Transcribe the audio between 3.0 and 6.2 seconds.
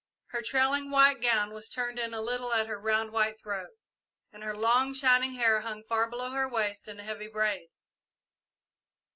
white throat, and her long, shining hair hung far